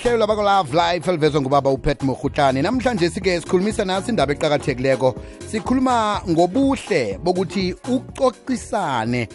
[0.00, 5.14] ihlelo labako love life elivezwa ngubaba upet morhutlane namhlanje sike sikhulumisa nasi indaba eqakathekileko.
[5.50, 9.28] Sikhuluma ngobuhle bokuthi ucocisane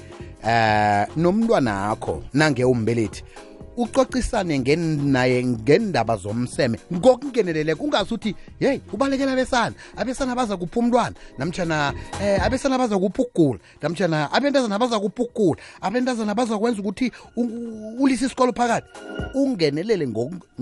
[0.47, 3.23] eh nomntwanakho nange umbelethi.
[3.77, 6.79] Ucocisane naye ngendaba zomseme.
[6.93, 9.75] Ngokungeneleleko ungasuthi yeyi ubalekela abesana.
[9.97, 11.15] Abesana baza kupha umntwana.
[11.37, 13.59] Namtshana eh abesana baza kupha ukugula.
[13.81, 15.61] Namtshana abentazana baza kupha ukugula.
[15.81, 17.11] Abentazana baza kwenza ukuthi
[17.99, 18.87] ulise isikolo phakathi.
[19.33, 20.07] Ungenelele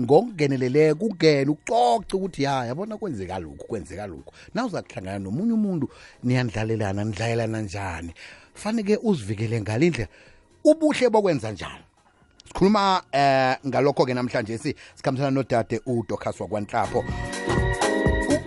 [0.00, 4.32] ngokungeneleleko ungene ucoce ukuthi ya yabona kwenzeka lokhu kwenzeka lokhu.
[4.54, 5.88] Na uza kuhlangana nomunye umuntu.
[6.24, 8.14] Niyandlalelana nidlayelana njani?
[8.54, 10.08] Faneke uzivikele ngalindlela
[10.64, 11.84] ubuhle bokwenza njalo
[12.48, 17.04] sikhuluma eh ngalokho ke namhlanje si sikhambisana nodade uDocas wakwanhlapho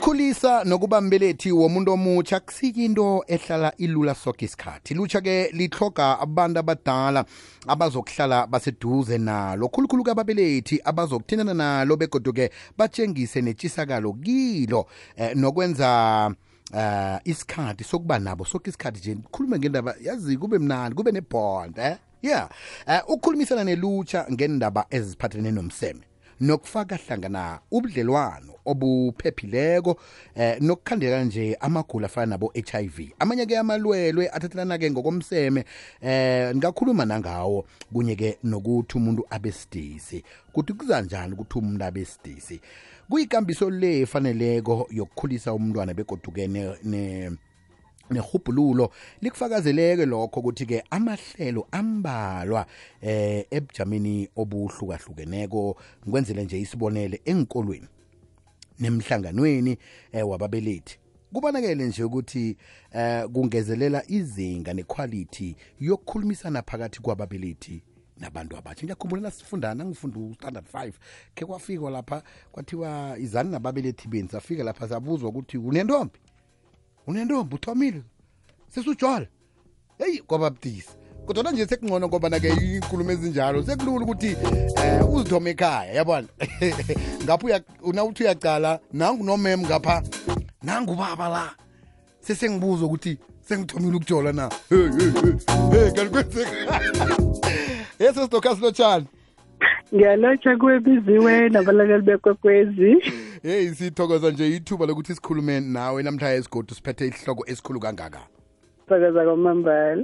[0.07, 4.93] ukukhulisa nokuba mbelethi womuntu omutsha kusiyinto ehlala ilula sonke isikhathi.
[4.93, 7.25] Lutsha ke lithoga abantu abadala
[7.67, 9.67] abazokuhlala baseduze nalo.
[9.67, 16.31] Khulukhulu kababelethi abazokuthindana nalo begoduke batshengise netshisakalo kilo eh, nokwenza
[16.73, 19.17] uh isikhathi sokuba nabo sonke isikhathi nje.
[19.31, 21.97] Khulume ngendaba yazi kube mnandi kube nebond eh?
[22.21, 22.49] Yeah.
[22.87, 26.01] Uh, ukukhulumisana nelutsha ngendaba eziphathelene nomseme
[26.39, 29.99] nokufaka hlangana ubudlelwano obuphephileko
[30.35, 35.65] eh nokukhandela nje amagula afana nabo HIV amanye ke amalwelwe athathelana ke ngokomseme
[36.01, 40.23] eh ngakhuluma nangawo kunye ke nokuthi umuntu abesidisi
[40.53, 42.61] kuthi kuzanjani ukuthi umuntu abesidisi
[43.09, 47.31] kuyikambiso le efaneleko yokukhulisa umntwana begodukene ne
[48.09, 48.91] nehubhululo
[49.21, 52.65] likufakazeleke lokho ukuthi ke amahlelo ambalwa
[53.01, 57.87] eh ebujameni obuhlukahlukeneko ngikwenzele nje isibonele enkolweni
[58.79, 59.77] nemhlanganweni
[60.11, 60.99] eh wababelethi.
[61.33, 62.57] Kubanakele nje ukuthi
[62.91, 67.83] eh kungezelela izinga nequality yokukhulumisana phakathi kwababelethi
[68.19, 70.91] nabantu abatsha ngiyakhumbula sifundana ngifunda u-standard 5
[71.35, 76.19] ke kwafikwa lapha kwathiwa izani nababelethi beni safika lapha sabuzwa ukuthi unentombi.
[77.07, 78.01] Unentombi uthomile
[78.69, 79.27] sesujwala
[79.97, 86.27] heyi kwababdisi kodwa nje sekungcono ngoba nake inkulumo ezinjalo sekulula ukuthi eh uzithome ekhaya yabona?
[87.23, 90.03] Ngapha unawuthi uyacala nangu nomem ngapha
[90.63, 91.51] nangu baba la.
[92.19, 94.49] Sesengibuza ukuthi sengithomile ukujola na?
[95.71, 96.81] Hey kanti kwenzeka?
[97.99, 99.05] Yeso sidokasi lotshani.
[99.95, 102.95] Ngiyalotsha kwebiziwe nabalakeli bekwekwezi.
[103.47, 108.19] Heyi sithokoza nje ithuba lokuthi sikhulume nawe namhla esigodu siphethe isihloko esikhulu kangaka.
[108.87, 110.03] Thokoza kwamambala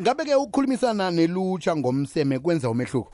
[0.00, 3.12] ngabe-ke ukukhulumisana nelutsha ngomseme kwenza umehluko?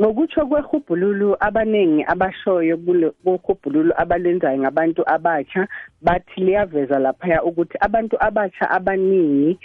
[0.00, 2.78] Ngokutsho kwehubhululu abaningi abashoyo
[3.24, 5.68] kuhubhululu abalenzayo ngabantu abatsha
[6.02, 9.58] bathi liyaveza laphaya ukuthi abantu abatsha abaningi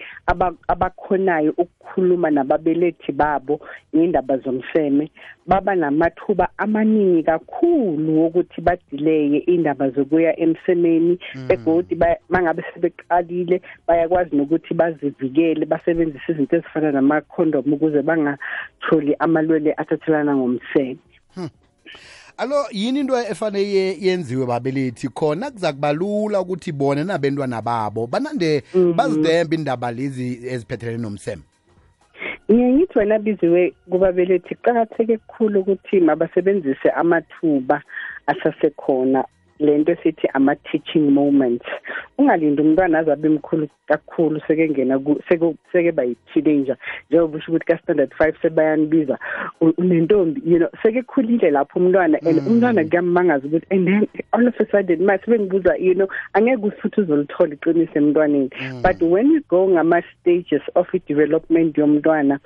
[0.67, 3.59] abakhonayo ukukhuluma nababelethi babo
[3.95, 5.11] ngendaba zomseme
[5.47, 11.47] baba namathuba amaningi kakhulu wokuthi badileye indaba zokuya emsemeni mm.
[11.47, 20.97] begodi mangabe sebeqalile bayakwazi nokuthi bazivikele basebenzise izinto ezifana nama-condom ukuze bangatholi amalwele athathelana ngomseme
[21.35, 21.49] hmm.
[22.37, 28.81] Alo yini into efanele yenziwe babelethi khona kuza kubalula ukuthi bona nabentwana babo banande mm
[28.81, 28.93] -hmm.
[28.93, 31.43] bazidembe indaba lezi eziphethelene nomseme
[32.51, 37.81] ngiye ngithi wena biziwe kubabelethi kuqakatheke kukhulu ukuthi mabasebenzise amathuba
[38.27, 39.25] asasekhona
[39.59, 41.65] lento esithi ama teaching moments.
[42.17, 44.99] Ungalindi umntwana azabe mkhulu kakhulu sekengena
[45.71, 46.77] seke bayi teenager
[47.09, 49.19] njengoba usho ukuthi ka standard 5 sebayanibiza
[49.77, 54.65] unentombi you know sekekhulile lapho umntwana and umntwana kuyamangaza ukuthi and then all of a
[54.65, 58.49] sudden mase bengibuza you know angeke usifuthi uzolithola iqiniso emntwaneni.
[58.81, 62.39] But when you go ngama stages of development yomntwana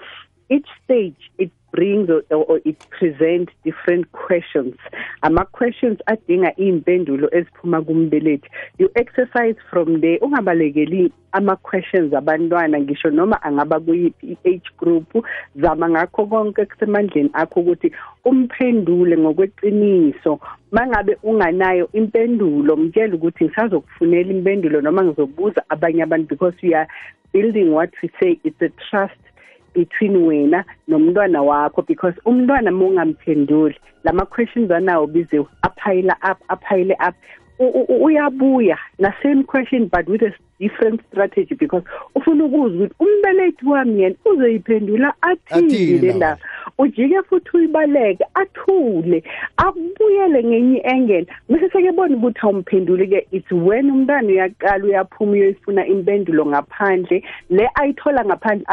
[0.49, 4.75] each stage it brings or, or it presents different questions.
[5.23, 8.47] Ama questions adinga impendulo eziphuma kumbelethi.
[8.77, 15.25] You exercise from there ungabalekeli ama questions abantwana ngisho noma angaba kuyiphi age group
[15.55, 17.91] zama ngakho konke kusemandleni akho ukuthi
[18.25, 20.39] umphendule ngokweqiniso.
[20.71, 26.87] Mangabe unganayo impendulo mtshela ukuthi ngisazokufunela impendulo noma ngizobuza abanye abantu because we are
[27.33, 29.28] building what we say it's a trust
[29.73, 37.15] between wena nomntwana wakho because umntwana mungamphenduli lama questions anawo bize aphayila up aphayile up.
[37.59, 41.83] Uyabuya na same question but with a different strategy because
[42.15, 46.41] ufuna ukuzwa ukuthi umbelethi wami yena uzoyiphendula athini le ndaba
[46.77, 49.23] ujike futhi uyibaleke athule
[49.57, 56.45] akubuyele ngenye engel bese sekebona ukuthi awumphenduli ke it's when umntana uyaqala uyaphuma uyoyifuna impendulo
[56.45, 58.65] ngaphandle le ayithola ngaphandle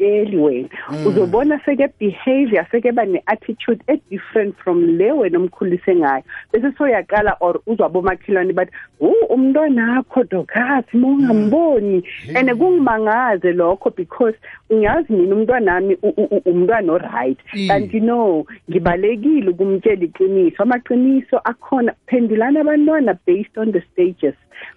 [0.00, 0.68] awumtsheli wena.
[1.06, 6.22] Uzobona seke behavior seke ba ne-attitude e-different from le wena omkhulise ngayo.
[6.52, 12.02] Bese soyaqala or uzwabomakhelwane bathi wu umntwanakho dokasi ma ungamboni
[12.34, 14.34] and kungimangaze lokho because
[14.72, 15.96] ngiyazi mina umntwanami
[16.46, 17.38] umntwana o-right.
[17.68, 20.62] Kanti no ngibalekile ukumtshela iqiniso.
[20.62, 24.34] Amaqiniso akhona phendulana abantwana based on the stages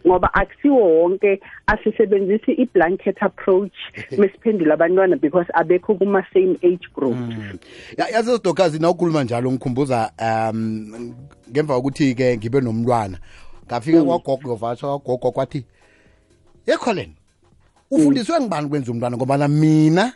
[0.07, 3.77] ngoba akusiwo wonke asisebenzisi i-blanket approach
[4.19, 7.15] mesiphendula abantwana because abekho kuma-same age group.
[7.15, 7.57] Mm.
[7.97, 11.15] yazi sidokazi na ukhuluma njalo ngikhumbuza um
[11.51, 13.17] ngemva kokuthi-ke ngibe nomntwana
[13.65, 14.05] ngafika mm.
[14.05, 15.65] kwagogo yovasha kwagogo kwathi
[16.67, 17.15] yekholeni
[17.91, 19.17] ufundiswe ngibani kwenza umntwana?
[19.17, 20.13] Ngobana mina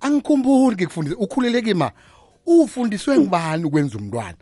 [0.00, 1.16] angikhumbuli ngikufundise.
[1.16, 1.90] Ukhuleleke ma
[2.46, 4.36] ufundiswe ngibani ukwenza umntwana?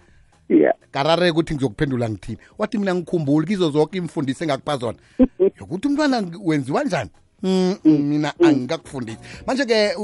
[0.48, 0.74] Yeah.
[0.90, 2.38] Karareke ukuthi ngizokuphendula ngithini?
[2.58, 4.98] Wathi mina ngikhumbuli kizo zonke imfundiso engakupha zona.
[5.60, 7.10] Yokuthi umntwana wenziwa njani
[7.42, 9.96] Mm, mina angikakufundisi manje-ke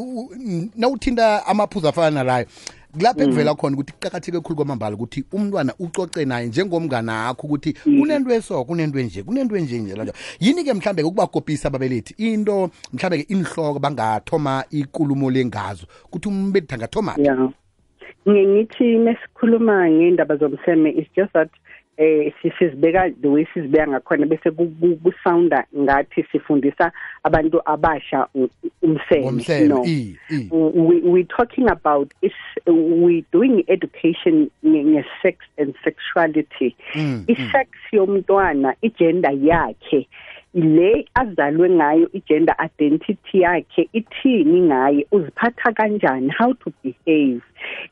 [0.76, 2.46] nawuthinta amaphuzu afana nalayo
[2.96, 8.30] kulapho ekuvela khona ukuthi kuqakatheke khulu kwamambala ukuthi umntwana ucoce naye njengomngana akho ukuthi kunento
[8.32, 12.14] eso kunento enje kunento enje nje lanjalo yini-ke mhlambe ke ukubakopisa ababelethi?
[12.16, 17.52] Into mhlambe ke inhloko bangathoma ikulumo lengazo ukuthi umbelethi angathoma yeah
[18.28, 21.48] ngithi mesikhuluma ngendaba zomseme is just that
[21.98, 24.50] eh sisibeka the way sizibeka ngakhona bese
[25.02, 26.92] kusounda ngathi sifundisa
[27.24, 28.26] abantu abasha
[28.82, 29.80] umseme no.
[30.50, 32.32] we we talking about is
[32.66, 36.76] we doing education nge sex and sexuality.
[36.94, 40.08] Mm, isex yomntwana igender yakhe
[40.54, 47.42] le azalwe ngayo igender identity yakhe ithini ngaye uziphatha kanjani how to behave.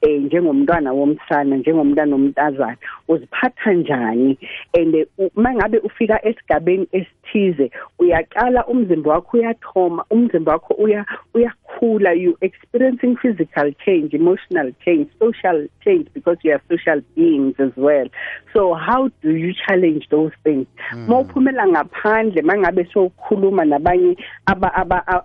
[0.00, 2.76] Eh njengomntwana womsana njengomntwana womntazana
[3.08, 4.38] uziphatha njani?
[4.74, 12.12] And mangabe ufika esigabeni esithize uyaqala umzimba wakho uyathoma umzimba wakho uya uyakhula.
[12.12, 18.08] You experiencing physical change emotional change social change because you are social beings as well.
[18.52, 20.66] So how do you challenge those things?
[21.08, 24.16] Mawuphumela ngaphandle mangabe sokhuluma nabanye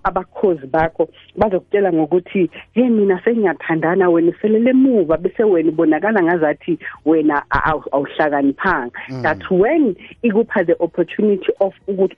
[0.03, 7.43] abakhozi bakho bazokutshela ngokuthi hey mina sengiyathandana wena uselele emuva bese wena ubonakala ngazathi wena
[7.91, 8.91] awuhlakaniphanga
[9.23, 12.15] that when ikupha the opportunity of ukuthi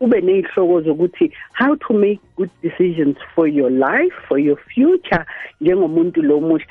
[0.00, 5.24] ube nezihloko zokuthi how to make good decisions for your life for your future
[5.60, 6.66] njengomuntu lo musha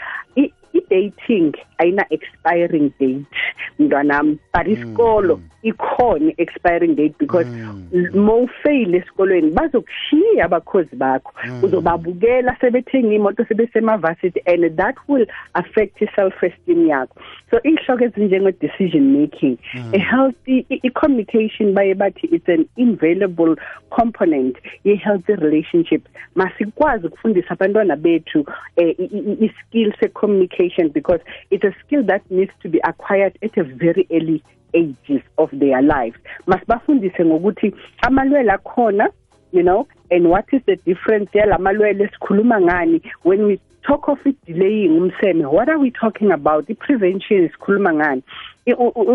[0.74, 3.25] i-dating ayina expiring date.
[3.80, 7.48] Mntwanami but isikolo ikhona expiring date because
[8.13, 11.33] mawufail esikolweni bazokushiya abakhozi bakho.
[11.63, 15.25] Uzobabukela sebethenga imoto sebesemavasithi and that will
[15.56, 17.16] affect i-self esteem yakho.
[17.51, 19.57] So ihloko ezinjenge decision making
[19.94, 23.56] a healthy i-communication baye bathi it's an invaluable
[23.89, 26.07] component ye-healthy relationship.
[26.36, 28.45] Masikwazi ukufundisa abantwana bethu
[28.77, 30.59] i-skill se-communication
[30.94, 31.20] because
[31.52, 35.82] it's a skill that needs to be acquired at a very early ages of their
[35.82, 36.18] lives.
[36.48, 37.74] Masibafundise ngokuthi
[38.04, 39.10] amalwele akhona
[39.52, 41.30] you know and what is the difference?
[41.34, 43.02] Yalamalwele sikhuluma ngani?
[43.24, 45.52] When we talk of it delaying umseme.
[45.52, 46.70] What are we talking about?
[46.70, 48.24] I-prevention sikhuluma ngani?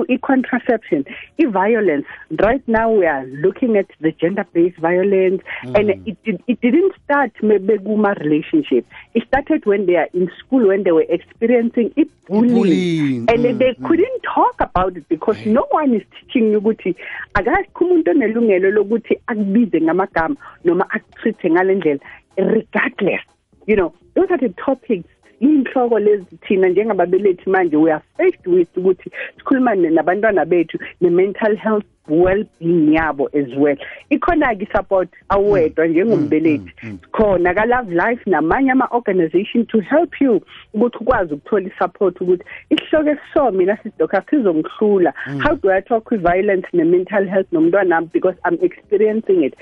[0.08, 1.04] I-contraception
[1.38, 2.06] i-violence
[2.40, 5.78] right now we are looking at the gender-based violence mm.
[5.78, 8.86] and it, it, it didn't start bekuma relationship.
[9.14, 11.92] It started when they are in school when they were experiencing
[12.26, 13.16] bullying, bullying.
[13.28, 13.58] and mm.
[13.58, 16.96] they couldn't talk about it because no one is teaching you ukuthi
[17.34, 22.00] akakho umuntu onelungelo lokuthi akubize ngamagama noma akutreat ngale ndlela
[22.36, 23.20] regardless
[23.66, 25.08] you know those are the topics.
[25.40, 31.84] Inhloko lezi thina njengababelethi manje we are faced with ukuthi sikhuluma nabantwana bethu ne-mental health
[32.08, 33.76] well-being yabo as well.
[34.10, 36.98] Ikhona-ke i-support awedwa njengombelethi.
[37.12, 40.40] khona ka-love life namanye ama-organization to help you
[40.74, 46.20] ukuthi ukwazi ukuthola i-support ukuthi isihloko esiso mina sidoka sizongihlula how do i talk with
[46.20, 49.54] violence ne-mental health nomntwanami because i'm experiencing it.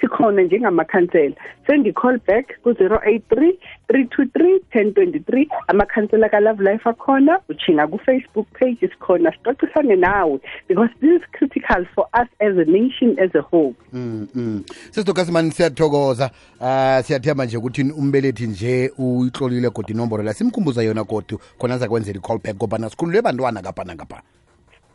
[0.00, 1.34] Sikhona njengamakhansela.
[1.66, 3.52] Sengi-call back ku-083
[3.88, 9.30] 323 1023 amakhansela ka-love life akhona uchinga ku-facebook page sikhona.
[9.30, 13.74] Sixoxisane nawe because this is critical for us as a nation as a whole.
[13.92, 14.64] Mm, mm.
[14.90, 16.30] sesidokasimani siyathokoza.
[16.60, 20.34] Uh, siyathemba nje ukuthi umbelethi nje uyihlolile kodwa inomboro la.
[20.34, 24.22] Simkhumbuza yona kodwa khona zakwenzela i-call back ngoba nasikhulule bantwana ngapha nangapha.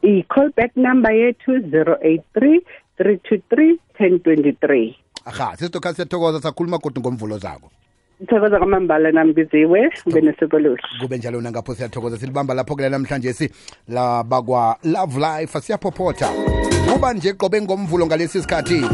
[0.03, 2.61] I-call back number yethu 083
[2.99, 4.95] 323 1023
[5.25, 7.71] aha sesitokha siyathokoza sakhuluma kodwa ngomvulo zakho
[8.29, 13.49] thokoza kwamambala nambiziwe ube nesuku oluhle kube njalo nangapho siyathokoza silibamba lapho-ke namhlanje si
[13.87, 16.29] labakwa love life siyaphophotha
[16.93, 18.85] kuba nje qobe ngomvulo ngalesi sikhathi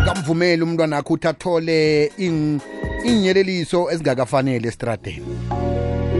[0.00, 2.60] ungamvumeli umntwana akho ukuthi athole ing-
[3.06, 5.26] iinyeleliso ezingakafanele estradeni.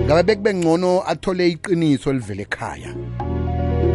[0.07, 2.95] Ngabe bekube ngcono athole iqiniso elivele ekhaya.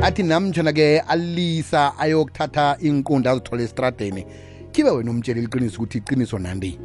[0.02, 4.26] Athi namtshana-ke alisa ayokuthatha iinqunde azithole esitradeni.
[4.72, 6.80] Kibe wena umtshela iqiniso ukuthi iqiniso nandi